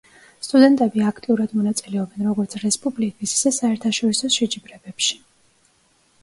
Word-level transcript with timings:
სტუდენტები 0.45 1.03
აქტიურად 1.09 1.53
მონაწილეობენ 1.57 2.29
როგორც 2.29 2.55
რესპუბლიკის, 2.63 3.35
ისე 3.41 3.53
საერთაშორისო 3.59 4.31
შეჯიბრებებში. 4.39 5.21